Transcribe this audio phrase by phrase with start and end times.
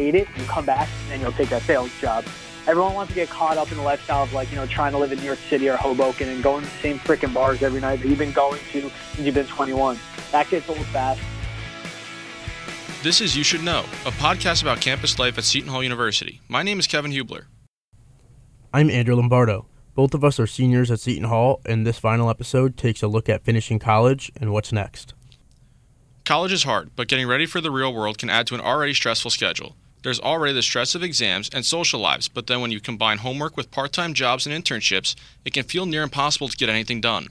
[0.00, 2.24] hate it, you come back and you'll take that sales job.
[2.66, 4.98] Everyone wants to get caught up in the lifestyle of like, you know, trying to
[4.98, 7.80] live in New York City or Hoboken and going to the same freaking bars every
[7.80, 9.98] night that you've been going to since you've been 21.
[10.32, 11.20] That gets old fast.
[13.02, 16.40] This is You Should Know, a podcast about campus life at Seton Hall University.
[16.48, 17.46] My name is Kevin Hubler.
[18.72, 19.66] I'm Andrew Lombardo.
[19.94, 23.28] Both of us are seniors at Seton Hall, and this final episode takes a look
[23.28, 25.14] at finishing college and what's next.
[26.24, 28.94] College is hard, but getting ready for the real world can add to an already
[28.94, 29.74] stressful schedule.
[30.02, 33.56] There's already the stress of exams and social lives, but then when you combine homework
[33.56, 35.14] with part time jobs and internships,
[35.44, 37.28] it can feel near impossible to get anything done.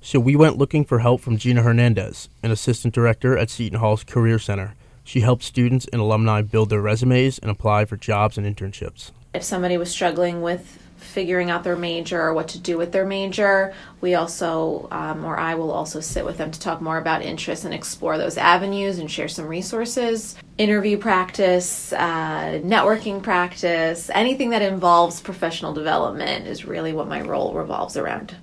[0.00, 4.02] So we went looking for help from Gina Hernandez, an assistant director at Seton Hall's
[4.02, 4.74] Career Center.
[5.04, 9.12] She helps students and alumni build their resumes and apply for jobs and internships.
[9.32, 13.06] If somebody was struggling with figuring out their major or what to do with their
[13.06, 17.22] major, we also, um, or I will also sit with them to talk more about
[17.22, 20.36] interests and explore those avenues and share some resources.
[20.58, 27.54] Interview practice, uh, networking practice, anything that involves professional development is really what my role
[27.54, 28.36] revolves around.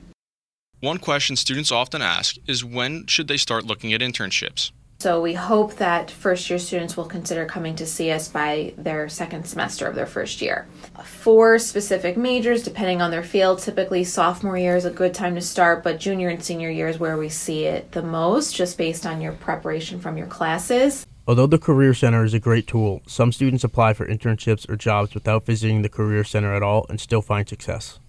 [0.80, 4.72] One question students often ask is when should they start looking at internships?
[5.00, 9.08] So we hope that first year students will consider coming to see us by their
[9.08, 10.66] second semester of their first year.
[11.04, 15.42] For specific majors, depending on their field, typically sophomore year is a good time to
[15.42, 19.06] start, but junior and senior year is where we see it the most, just based
[19.06, 21.06] on your preparation from your classes.
[21.28, 25.14] Although the Career Center is a great tool, some students apply for internships or jobs
[25.14, 28.00] without visiting the Career Center at all and still find success.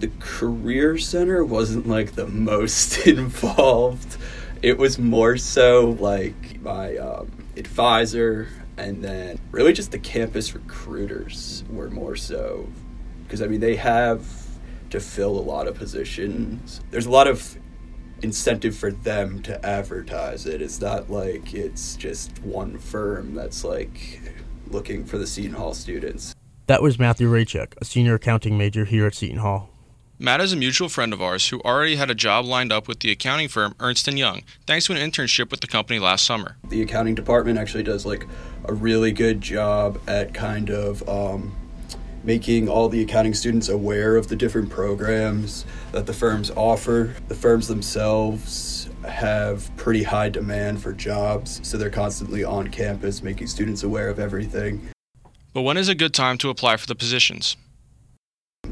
[0.00, 4.16] The Career Center wasn't like the most involved
[4.64, 8.48] it was more so like my um, advisor
[8.78, 12.66] and then really just the campus recruiters were more so
[13.24, 14.26] because I mean they have
[14.88, 16.80] to fill a lot of positions.
[16.90, 17.58] There's a lot of
[18.22, 20.62] incentive for them to advertise it.
[20.62, 24.22] It's not like it's just one firm that's like
[24.68, 26.34] looking for the Seton Hall students.
[26.68, 29.73] That was Matthew Raychek, a senior accounting major here at Seton Hall.
[30.16, 33.00] Matt is a mutual friend of ours who already had a job lined up with
[33.00, 36.56] the accounting firm Ernst & Young, thanks to an internship with the company last summer.
[36.68, 38.24] The accounting department actually does like
[38.64, 41.56] a really good job at kind of um,
[42.22, 47.16] making all the accounting students aware of the different programs that the firms offer.
[47.26, 53.48] The firms themselves have pretty high demand for jobs, so they're constantly on campus making
[53.48, 54.90] students aware of everything.
[55.52, 57.56] But when is a good time to apply for the positions?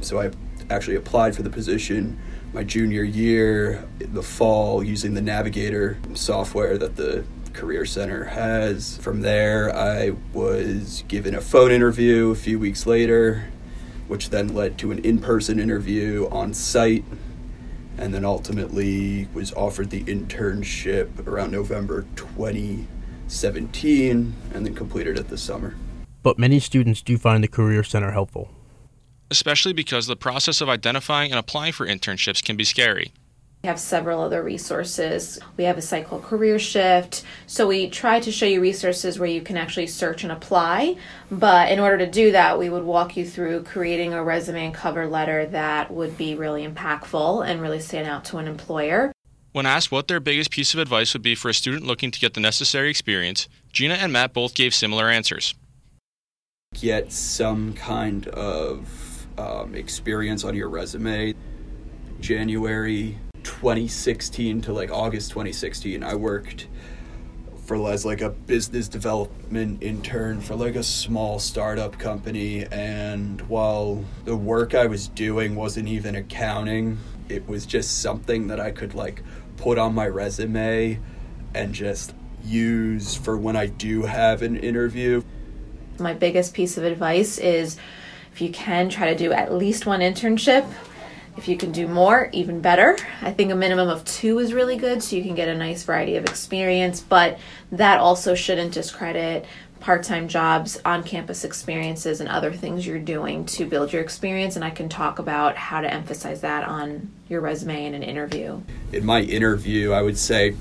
[0.00, 0.30] So I
[0.70, 2.18] actually applied for the position
[2.52, 8.96] my junior year in the fall using the Navigator software that the Career Center has.
[8.98, 13.48] From there, I was given a phone interview a few weeks later,
[14.08, 17.04] which then led to an in person interview on site,
[17.96, 25.42] and then ultimately was offered the internship around November 2017 and then completed it this
[25.42, 25.74] summer.
[26.22, 28.50] But many students do find the Career Center helpful
[29.32, 33.12] especially because the process of identifying and applying for internships can be scary.
[33.62, 35.38] We have several other resources.
[35.56, 37.22] We have a site called Career Shift.
[37.46, 40.96] So we try to show you resources where you can actually search and apply.
[41.30, 44.74] But in order to do that, we would walk you through creating a resume and
[44.74, 49.12] cover letter that would be really impactful and really stand out to an employer.
[49.52, 52.18] When asked what their biggest piece of advice would be for a student looking to
[52.18, 55.54] get the necessary experience, Gina and Matt both gave similar answers.
[56.74, 59.01] Get some kind of
[59.38, 61.34] um, experience on your resume.
[62.20, 66.68] January 2016 to like August 2016, I worked
[67.64, 74.04] for as like a business development intern for like a small startup company and while
[74.24, 76.98] the work I was doing wasn't even accounting
[77.28, 79.22] it was just something that I could like
[79.56, 80.98] put on my resume
[81.54, 85.22] and just use for when I do have an interview.
[85.98, 87.76] My biggest piece of advice is
[88.32, 90.66] if you can, try to do at least one internship.
[91.36, 92.96] If you can do more, even better.
[93.22, 95.82] I think a minimum of two is really good so you can get a nice
[95.82, 97.38] variety of experience, but
[97.70, 99.46] that also shouldn't discredit
[99.80, 104.56] part time jobs, on campus experiences, and other things you're doing to build your experience.
[104.56, 108.62] And I can talk about how to emphasize that on your resume in an interview.
[108.92, 110.52] In my interview, I would say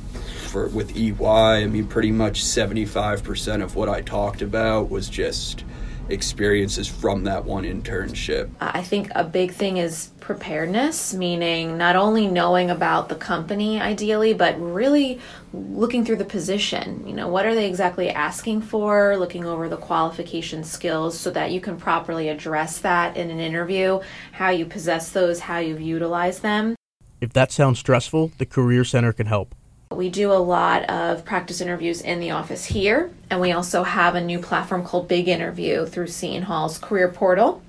[0.47, 5.63] for with EY, I mean, pretty much 75% of what I talked about was just
[6.09, 8.49] experiences from that one internship?
[8.59, 14.33] I think a big thing is preparedness, meaning not only knowing about the company ideally,
[14.33, 15.19] but really
[15.53, 17.05] looking through the position.
[17.07, 19.17] You know, what are they exactly asking for?
[19.17, 23.99] Looking over the qualification skills so that you can properly address that in an interview,
[24.31, 26.75] how you possess those, how you've utilized them.
[27.19, 29.53] If that sounds stressful, the Career Center can help.
[29.91, 34.15] We do a lot of practice interviews in the office here, and we also have
[34.15, 37.61] a new platform called Big Interview through Seton Hall's career portal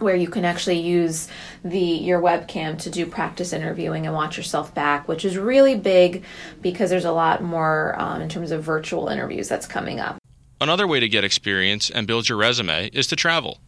[0.00, 1.28] where you can actually use
[1.62, 6.24] the your webcam to do practice interviewing and watch yourself back, which is really big
[6.62, 10.18] because there's a lot more um, in terms of virtual interviews that's coming up.
[10.60, 13.60] Another way to get experience and build your resume is to travel.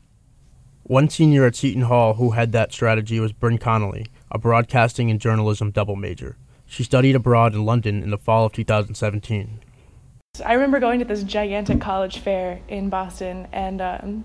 [0.84, 5.20] One senior at Seton Hall who had that strategy was Bryn Connolly, a broadcasting and
[5.20, 6.36] journalism double major.
[6.72, 9.60] She studied abroad in London in the fall of 2017.
[10.42, 14.24] I remember going to this gigantic college fair in Boston, and um,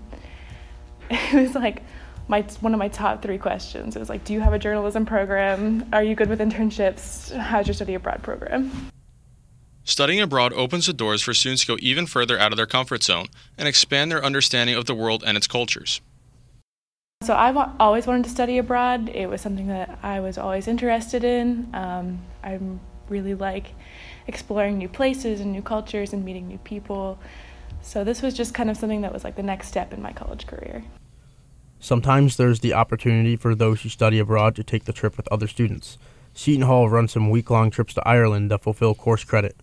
[1.10, 1.82] it was like
[2.26, 3.96] my one of my top three questions.
[3.96, 5.86] It was like, "Do you have a journalism program?
[5.92, 7.36] Are you good with internships?
[7.36, 8.90] How's your study abroad program?"
[9.84, 13.02] Studying abroad opens the doors for students to go even further out of their comfort
[13.02, 13.26] zone
[13.58, 16.00] and expand their understanding of the world and its cultures.
[17.28, 19.10] So I've always wanted to study abroad.
[19.10, 21.68] It was something that I was always interested in.
[21.74, 22.58] Um, I
[23.10, 23.74] really like
[24.26, 27.18] exploring new places and new cultures and meeting new people.
[27.82, 30.12] So this was just kind of something that was like the next step in my
[30.12, 30.84] college career.
[31.80, 35.48] Sometimes there's the opportunity for those who study abroad to take the trip with other
[35.48, 35.98] students.
[36.32, 39.54] Seton Hall runs some week long trips to Ireland that fulfill course credit.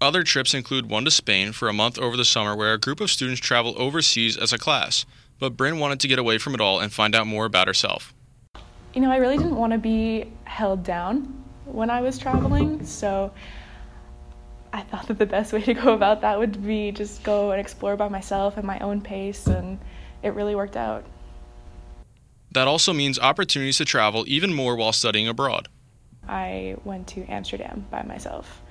[0.00, 3.00] Other trips include one to Spain for a month over the summer where a group
[3.00, 5.04] of students travel overseas as a class,
[5.42, 8.14] but Bryn wanted to get away from it all and find out more about herself.
[8.94, 13.32] You know, I really didn't want to be held down when I was traveling, so
[14.72, 17.60] I thought that the best way to go about that would be just go and
[17.60, 19.80] explore by myself at my own pace, and
[20.22, 21.04] it really worked out.
[22.52, 25.66] That also means opportunities to travel even more while studying abroad.
[26.28, 28.62] I went to Amsterdam by myself.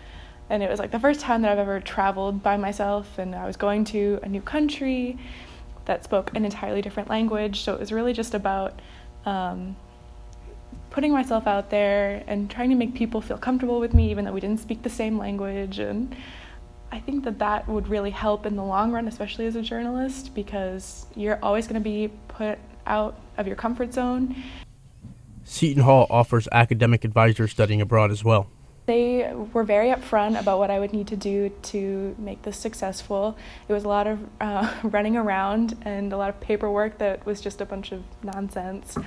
[0.49, 3.45] And it was like the first time that I've ever traveled by myself, and I
[3.45, 5.17] was going to a new country
[5.85, 7.61] that spoke an entirely different language.
[7.61, 8.79] So it was really just about
[9.25, 9.75] um,
[10.89, 14.33] putting myself out there and trying to make people feel comfortable with me, even though
[14.33, 15.79] we didn't speak the same language.
[15.79, 16.15] And
[16.91, 20.35] I think that that would really help in the long run, especially as a journalist,
[20.35, 24.35] because you're always going to be put out of your comfort zone.
[25.43, 28.47] Seton Hall offers academic advisors studying abroad as well.
[28.87, 33.37] They were very upfront about what I would need to do to make this successful.
[33.67, 37.41] It was a lot of uh, running around and a lot of paperwork that was
[37.41, 38.97] just a bunch of nonsense.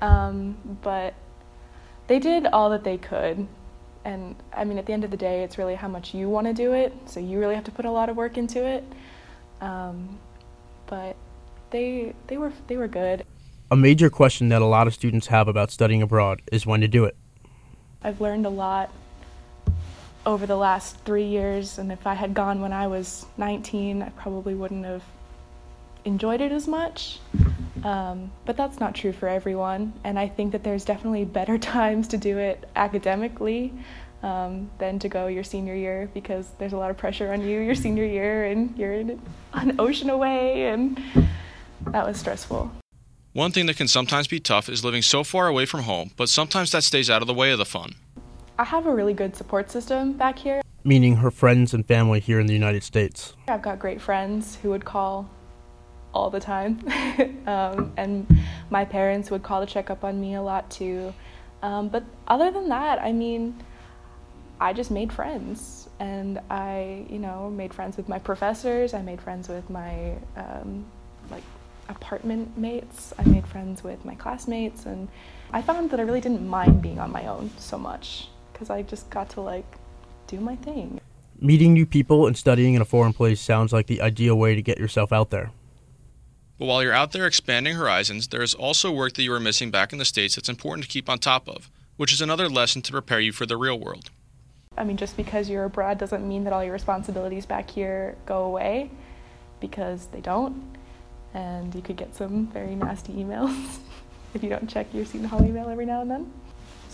[0.00, 1.14] Um, but
[2.06, 3.46] they did all that they could.
[4.04, 6.46] And I mean, at the end of the day, it's really how much you want
[6.46, 6.94] to do it.
[7.06, 8.84] So you really have to put a lot of work into it.
[9.60, 10.18] Um,
[10.86, 11.16] but
[11.70, 13.24] they they were they were good.
[13.70, 16.88] A major question that a lot of students have about studying abroad is when to
[16.88, 17.16] do it.
[18.02, 18.90] I've learned a lot
[20.26, 24.08] over the last three years, and if I had gone when I was 19, I
[24.10, 25.02] probably wouldn't have
[26.04, 27.20] enjoyed it as much.
[27.84, 32.08] Um, but that's not true for everyone, and I think that there's definitely better times
[32.08, 33.72] to do it academically
[34.22, 37.60] um, than to go your senior year because there's a lot of pressure on you
[37.60, 39.20] your senior year, and you're in
[39.52, 41.00] an ocean away, and
[41.92, 42.70] that was stressful.
[43.32, 46.28] One thing that can sometimes be tough is living so far away from home, but
[46.28, 47.94] sometimes that stays out of the way of the fun.
[48.60, 50.62] I have a really good support system back here.
[50.82, 53.34] Meaning her friends and family here in the United States.
[53.46, 55.30] I've got great friends who would call
[56.12, 56.80] all the time.
[57.46, 58.26] um, and
[58.68, 61.14] my parents would call to check up on me a lot too.
[61.62, 63.62] Um, but other than that, I mean,
[64.60, 65.88] I just made friends.
[66.00, 68.92] And I, you know, made friends with my professors.
[68.92, 70.84] I made friends with my, um,
[71.30, 71.44] like,
[71.88, 73.12] apartment mates.
[73.20, 74.84] I made friends with my classmates.
[74.84, 75.06] And
[75.52, 78.82] I found that I really didn't mind being on my own so much because I
[78.82, 79.76] just got to, like,
[80.26, 81.00] do my thing.
[81.40, 84.62] Meeting new people and studying in a foreign place sounds like the ideal way to
[84.62, 85.52] get yourself out there.
[86.58, 89.70] But while you're out there expanding horizons, there is also work that you are missing
[89.70, 92.82] back in the States that's important to keep on top of, which is another lesson
[92.82, 94.10] to prepare you for the real world.
[94.76, 98.42] I mean, just because you're abroad doesn't mean that all your responsibilities back here go
[98.42, 98.90] away,
[99.60, 100.76] because they don't.
[101.32, 103.78] And you could get some very nasty emails
[104.34, 106.32] if you don't check your Seton Hall email every now and then.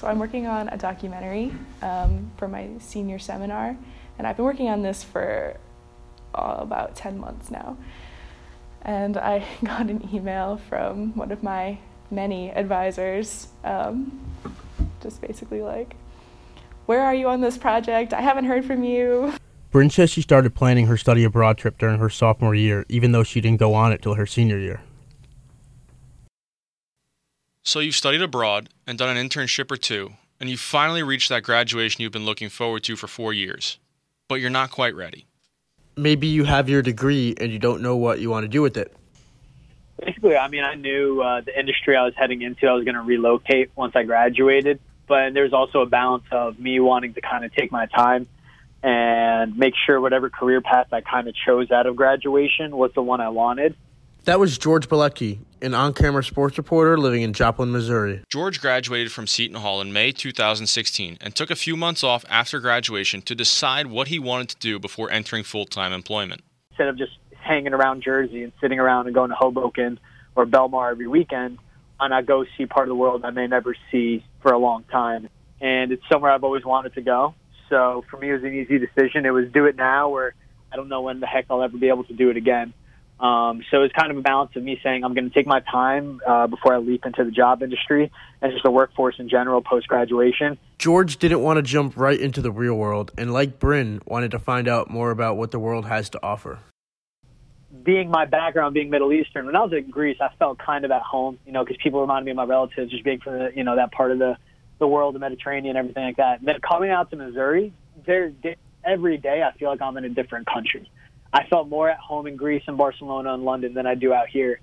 [0.04, 3.75] So I'm working on a documentary um, for my senior seminar,
[4.18, 5.56] and I've been working on this for
[6.34, 7.78] uh, about 10 months now
[8.82, 11.78] and I got an email from one of my
[12.11, 14.20] many advisors, um,
[15.02, 15.96] just basically like,
[16.84, 18.12] Where are you on this project?
[18.12, 19.32] I haven't heard from you.
[19.70, 23.25] Bryn says she started planning her study abroad trip during her sophomore year, even though
[23.25, 24.82] she didn't go on it till her senior year.
[27.64, 31.42] So you've studied abroad and done an internship or two, and you've finally reached that
[31.42, 33.78] graduation you've been looking forward to for four years.
[34.28, 35.26] But you're not quite ready
[35.97, 38.76] maybe you have your degree and you don't know what you want to do with
[38.76, 38.94] it.
[40.04, 42.66] Basically, I mean, I knew uh, the industry I was heading into.
[42.66, 46.80] I was going to relocate once I graduated, but there's also a balance of me
[46.80, 48.26] wanting to kind of take my time
[48.83, 53.02] and make sure whatever career path I kind of chose out of graduation was the
[53.02, 53.76] one I wanted.
[54.25, 58.23] That was George Bilecki, an on camera sports reporter living in Joplin, Missouri.
[58.31, 62.59] George graduated from Seton Hall in May 2016 and took a few months off after
[62.59, 66.40] graduation to decide what he wanted to do before entering full time employment.
[66.71, 70.00] Instead of just hanging around Jersey and sitting around and going to Hoboken
[70.35, 71.59] or Belmar every weekend,
[71.99, 74.85] why not go see part of the world I may never see for a long
[74.85, 75.28] time?
[75.61, 77.35] And it's somewhere I've always wanted to go.
[77.69, 79.26] So for me, it was an easy decision.
[79.26, 80.33] It was do it now, or
[80.73, 82.73] I don't know when the heck I'll ever be able to do it again.
[83.21, 85.61] Um, so it's kind of a balance of me saying I'm going to take my
[85.61, 88.11] time uh, before I leap into the job industry
[88.42, 90.59] and just the workforce in general post graduation.
[90.78, 94.38] George didn't want to jump right into the real world, and like Bryn, wanted to
[94.38, 96.59] find out more about what the world has to offer.
[97.85, 100.90] Being my background, being Middle Eastern, when I was in Greece, I felt kind of
[100.90, 103.52] at home, you know, because people reminded me of my relatives, just being from the,
[103.54, 104.37] you know, that part of the
[104.80, 106.40] the world, the Mediterranean, everything like that.
[106.40, 107.73] And then coming out to Missouri,
[108.04, 108.33] there
[108.85, 110.90] every day I feel like I'm in a different country.
[111.34, 114.28] I felt more at home in Greece and Barcelona and London than I do out
[114.28, 114.60] here.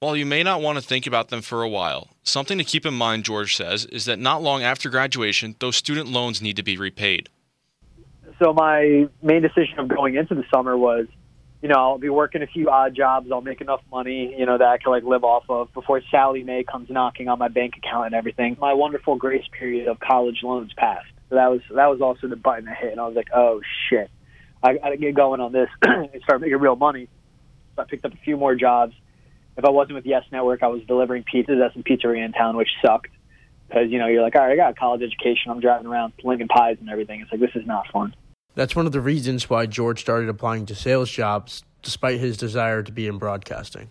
[0.00, 2.86] While you may not want to think about them for a while, something to keep
[2.86, 6.62] in mind, George says, is that not long after graduation, those student loans need to
[6.62, 7.28] be repaid.
[8.38, 11.06] So my main decision of going into the summer was,
[11.62, 13.30] you know, I'll be working a few odd jobs.
[13.30, 16.42] I'll make enough money, you know, that I can like live off of before Sallie
[16.42, 18.56] Mae comes knocking on my bank account and everything.
[18.60, 21.06] My wonderful grace period of college loans passed.
[21.28, 23.62] So that was that was also the button that hit, and I was like, oh
[23.88, 24.10] shit,
[24.64, 27.08] I got to get going on this and start making real money.
[27.76, 28.94] So I picked up a few more jobs.
[29.56, 32.56] If I wasn't with Yes Network, I was delivering pizzas at some pizzeria in town,
[32.56, 33.10] which sucked
[33.68, 35.50] because you know you're like, all right, I got a college education.
[35.50, 37.20] I'm driving around slinging pies and everything.
[37.20, 38.14] It's like this is not fun.
[38.54, 42.82] That's one of the reasons why George started applying to sales jobs, despite his desire
[42.82, 43.88] to be in broadcasting.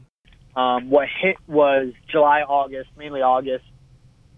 [0.56, 3.66] Um, what hit was July, August, mainly August.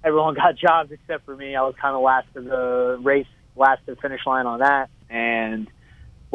[0.03, 1.55] Everyone got jobs except for me.
[1.55, 4.89] I was kind of last of the race, last to the finish line on that.
[5.09, 5.67] And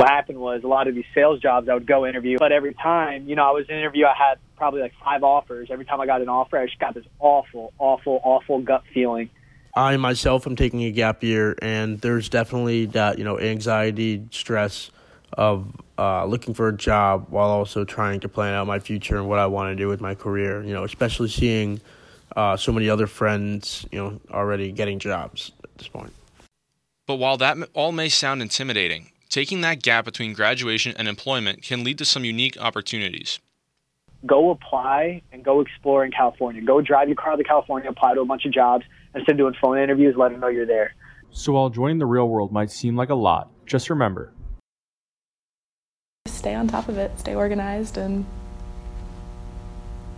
[0.00, 2.74] what happened was a lot of these sales jobs I would go interview, but every
[2.74, 5.68] time, you know, I was in an interview, I had probably like five offers.
[5.70, 9.30] Every time I got an offer, I just got this awful, awful, awful gut feeling
[9.74, 14.90] I myself am taking a gap year, and there's definitely that you know anxiety, stress
[15.32, 19.28] of uh, looking for a job while also trying to plan out my future and
[19.28, 20.62] what I want to do with my career.
[20.62, 21.80] You know, especially seeing
[22.34, 26.12] uh, so many other friends, you know, already getting jobs at this point.
[27.06, 31.82] But while that all may sound intimidating, taking that gap between graduation and employment can
[31.82, 33.38] lead to some unique opportunities.
[34.26, 36.60] Go apply and go explore in California.
[36.60, 38.84] Go drive your car to California, apply to a bunch of jobs
[39.14, 40.94] instead of doing phone interviews, let them know you're there.
[41.30, 44.32] So while joining the real world might seem like a lot, just remember
[46.26, 48.24] stay on top of it, stay organized, and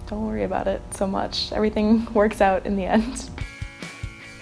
[0.07, 1.53] don't worry about it so much.
[1.53, 3.29] Everything works out in the end.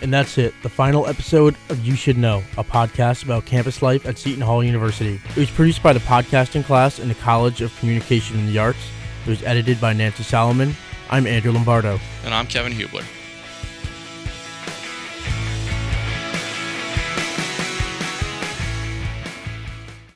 [0.03, 4.07] And that's it, the final episode of You Should Know, a podcast about campus life
[4.07, 5.21] at Seton Hall University.
[5.31, 8.79] It was produced by the podcasting class in the College of Communication and the Arts.
[9.27, 10.75] It was edited by Nancy Solomon.
[11.11, 12.01] I'm Andrew Lombardo.
[12.25, 13.05] And I'm Kevin Hubler.